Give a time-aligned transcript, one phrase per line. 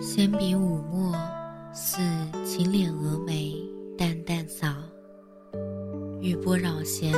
[0.00, 1.14] 纤笔舞墨，
[1.72, 1.98] 似
[2.44, 3.54] 轻敛蛾眉，
[3.96, 4.66] 淡淡扫。
[6.20, 7.12] 玉波绕弦，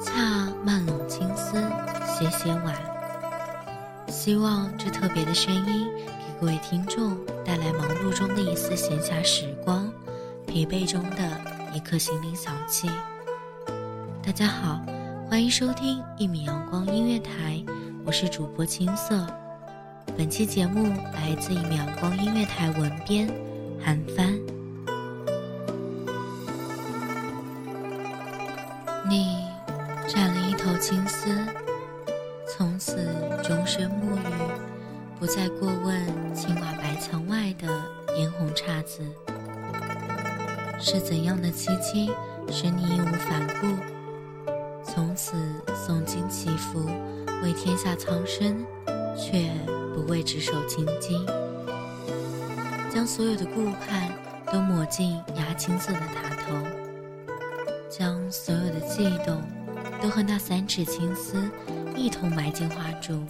[0.00, 1.58] 恰漫拢青丝，
[2.06, 2.99] 斜斜挽。
[4.10, 9.88] 希望这特别的声音，给各位听众带来忙碌中的一丝闲暇时光，
[10.48, 11.40] 疲惫中的
[11.72, 12.90] 一刻心灵小憩。
[14.20, 14.80] 大家好，
[15.28, 17.64] 欢迎收听一米阳光音乐台，
[18.04, 19.24] 我是主播青色。
[20.18, 23.32] 本期节目来自一米阳光音乐台文编
[23.80, 24.36] 韩帆。
[29.08, 29.44] 你
[30.12, 31.28] 染了一头青丝，
[35.20, 37.68] 不再过问青瓦白墙外的
[38.16, 39.02] 嫣红姹紫。
[40.80, 42.10] 是怎样的凄清，
[42.50, 43.66] 使你义无反顾，
[44.82, 45.36] 从此
[45.74, 46.88] 诵经祈福，
[47.42, 48.64] 为天下苍生，
[49.14, 49.50] 却。
[49.92, 51.26] 不为执手青金，
[52.88, 54.08] 将所有的顾盼
[54.50, 56.54] 都抹进牙青色的塔头，
[57.90, 59.42] 将所有的悸动
[60.00, 61.42] 都和那三尺青丝
[61.96, 63.24] 一同埋进花柱，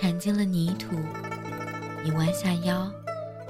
[0.00, 0.96] 缠进了泥土。
[2.02, 2.90] 你弯下腰，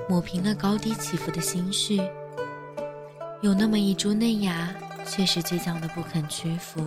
[0.09, 2.03] 抹平了高低起伏的心绪。
[3.41, 4.69] 有那么一株嫩芽，
[5.07, 6.85] 却是倔强的不肯屈服。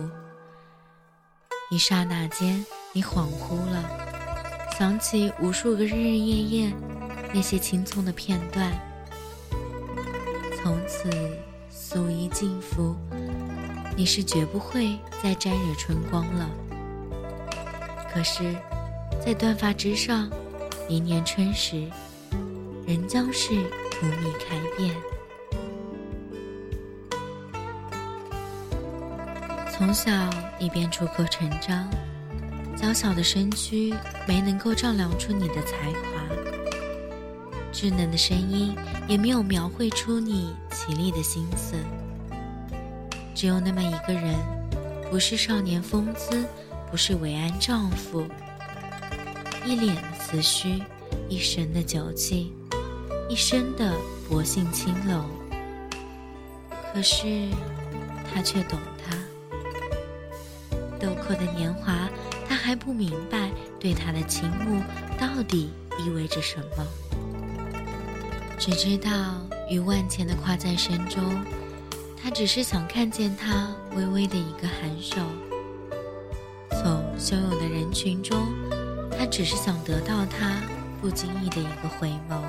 [1.70, 3.82] 一刹那间，你恍惚了。
[4.76, 6.36] 想起无数个日日夜
[6.66, 6.72] 夜，
[7.32, 8.70] 那些青葱的片段。
[10.62, 11.10] 从此
[11.70, 12.94] 素衣尽服，
[13.96, 16.50] 你是绝不会再沾惹春光了。
[18.12, 18.54] 可是，
[19.22, 20.30] 在断发之上，
[20.88, 21.90] 明年春时，
[22.86, 23.54] 仍将是
[23.90, 24.94] 荼蘼开遍。
[29.72, 30.10] 从小，
[30.58, 31.88] 你便出口成章。
[32.76, 33.94] 娇小的身躯
[34.26, 36.22] 没能够丈量出你的才华，
[37.72, 38.76] 稚嫩的声音
[39.08, 41.76] 也没有描绘出你绮丽的心思。
[43.34, 44.34] 只有那么一个人，
[45.10, 46.44] 不是少年风姿，
[46.90, 48.26] 不是伟岸丈夫，
[49.64, 50.82] 一脸的慈须，
[51.28, 52.52] 一身的酒气，
[53.28, 53.94] 一身的
[54.28, 55.24] 薄幸青楼。
[56.92, 57.48] 可是，
[58.32, 59.16] 他却懂他，
[60.98, 62.08] 豆蔻的年华。
[62.46, 64.82] 他还不明白对他的倾慕
[65.18, 66.86] 到底意味着什么，
[68.58, 69.10] 只知道
[69.68, 71.42] 于万千的夸赞声中，
[72.22, 75.22] 他只是想看见他微微的一个颔首；
[76.70, 78.46] 从汹涌的人群中，
[79.18, 80.60] 他只是想得到他
[81.00, 82.40] 不经意的一个回眸；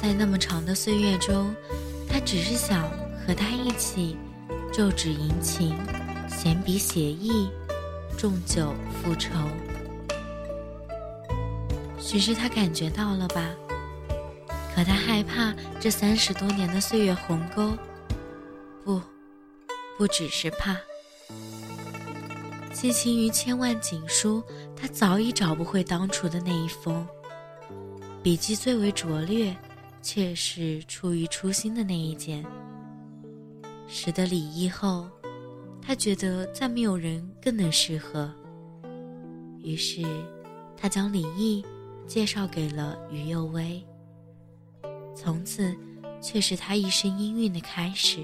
[0.00, 1.54] 在那么长的岁月中，
[2.08, 2.90] 他只是想
[3.26, 4.16] 和他一起
[4.72, 5.76] 奏指吟琴，
[6.28, 7.50] 闲笔写意。
[8.18, 9.30] 重酒复仇，
[11.98, 13.50] 许是他感觉到了吧？
[14.74, 17.72] 可他害怕这三十多年的岁月鸿沟，
[18.84, 19.00] 不，
[19.98, 20.76] 不只是怕。
[22.72, 24.44] 寄情于千万锦书，
[24.82, 27.06] 他早已找不回当初的那一封。
[28.20, 29.56] 笔迹最为拙劣，
[30.02, 32.44] 却是出于初心的那一件。
[33.86, 35.08] 识得李毅后。
[35.84, 38.32] 他觉得再没有人更能适合，
[39.58, 40.00] 于是
[40.76, 41.64] 他将李毅
[42.06, 43.84] 介绍给了于幼薇。
[45.12, 45.76] 从此，
[46.20, 48.20] 却是他一生音韵的开始。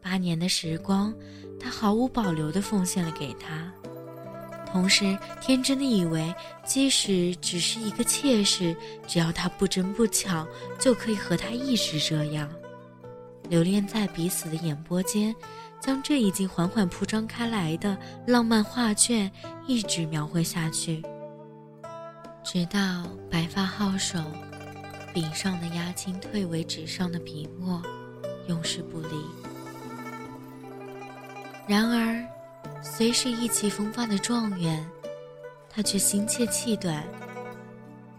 [0.00, 1.14] 八年的时光，
[1.60, 3.72] 他毫无保留地奉献了给他，
[4.72, 6.34] 同时天真的以为，
[6.64, 8.74] 即使只是一个妾室，
[9.06, 10.48] 只要他不争不抢，
[10.80, 12.48] 就可以和他一直这样。
[13.50, 15.34] 留恋在彼此的眼波间，
[15.78, 19.30] 将这已经缓缓铺张开来的浪漫画卷
[19.66, 21.02] 一直描绘下去，
[22.42, 24.18] 直到白发皓首，
[25.12, 27.82] 柄上的压青退为纸上的笔墨，
[28.48, 29.08] 永世不离。
[31.68, 32.24] 然而，
[32.82, 34.84] 虽是意气风发的状元，
[35.70, 37.02] 他却心切气短，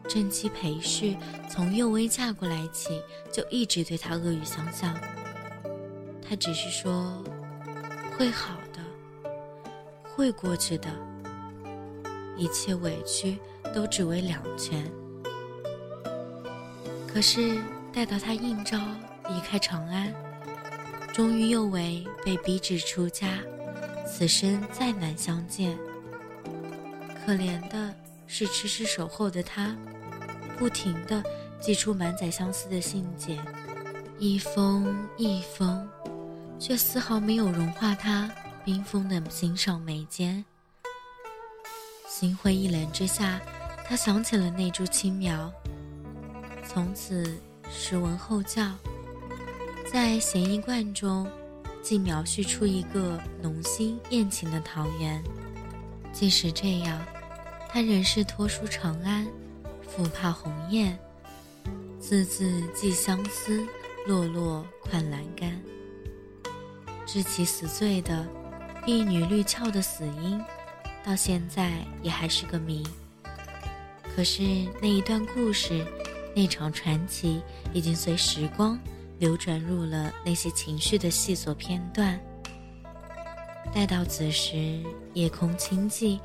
[0.07, 1.15] 正妻裴氏
[1.49, 3.01] 从幼薇嫁过来起，
[3.31, 4.97] 就一直对他恶语相向。
[6.27, 7.21] 他只是说
[8.17, 8.81] 会好的，
[10.03, 10.89] 会过去的，
[12.37, 13.37] 一切委屈
[13.75, 14.89] 都只为两全。
[17.05, 17.61] 可是
[17.93, 18.79] 待到他应召
[19.27, 20.11] 离开长安，
[21.13, 23.37] 终于又为被逼至出家，
[24.15, 25.75] 此生再难相见。
[27.25, 27.91] 可怜的
[28.27, 29.75] 是迟迟守候的他，
[30.55, 31.23] 不停的
[31.59, 33.43] 寄出满载相思的信件，
[34.19, 35.89] 一封一封，
[36.59, 38.29] 却丝毫没有融化他
[38.63, 40.45] 冰封的心上眉间。
[42.07, 43.41] 心灰意冷之下，
[43.83, 45.51] 他想起了那株青苗，
[46.63, 47.35] 从此
[47.67, 48.69] 时闻后教，
[49.91, 51.27] 在咸宜观中，
[51.83, 55.21] 竟描叙出一个浓心艳情的桃源。
[56.13, 56.99] 即使这样，
[57.69, 59.27] 他仍是托书长安，
[59.87, 60.97] 复怕鸿雁，
[61.99, 63.63] 字字寄相思，
[64.07, 65.61] 落落款栏杆。
[67.05, 68.25] 知其死罪的
[68.85, 70.41] 婢女绿俏的死因，
[71.03, 72.81] 到现在也还是个谜。
[74.15, 74.41] 可是
[74.81, 75.85] 那一段故事，
[76.35, 77.41] 那场传奇，
[77.73, 78.79] 已经随时光
[79.23, 82.19] 流转入了那些情绪的细琐片段。
[83.73, 84.83] 待到此时，
[85.13, 86.19] 夜空清寂，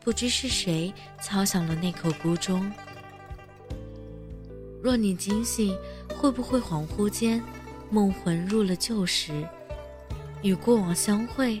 [0.00, 0.90] 不知是谁
[1.20, 2.72] 敲响了那口孤钟。
[4.82, 5.76] 若你惊醒，
[6.16, 7.42] 会不会恍惚间，
[7.90, 9.46] 梦魂入了旧时，
[10.40, 11.60] 与过往相会，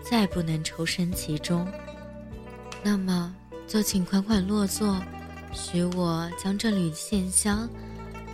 [0.00, 1.66] 再不能抽身其中？
[2.84, 3.34] 那么，
[3.66, 4.96] 就请款款落座，
[5.52, 7.68] 许我将这缕线香，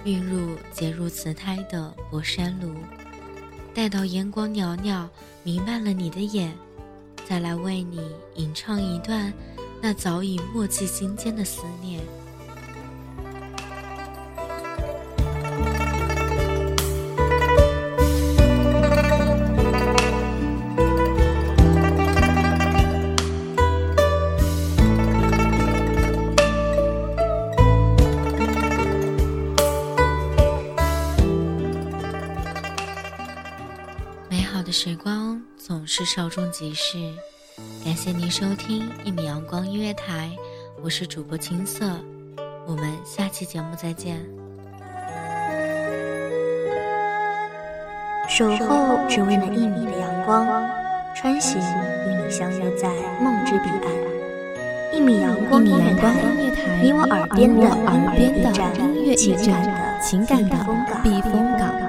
[0.06, 2.72] 运入结入瓷胎的博山炉。
[3.74, 5.06] 待到烟光袅袅
[5.42, 6.56] 弥漫了你的眼，
[7.28, 8.00] 再来为你
[8.36, 9.32] 吟唱一段
[9.82, 12.00] 那早已默契心间的思念。
[34.66, 36.98] 的时光总是稍纵即逝，
[37.84, 40.28] 感谢您收听一米阳光音乐台，
[40.82, 41.88] 我是主播青色，
[42.66, 44.20] 我们下期节目再见。
[48.28, 50.44] 守候只为那一米的阳光，
[51.14, 52.88] 穿行与你相约在
[53.22, 54.92] 梦之彼岸。
[54.92, 56.12] 一米阳光音乐台，
[56.82, 57.70] 你我耳边的
[58.80, 60.58] 音乐驿站，情感的
[61.04, 61.85] 避风港。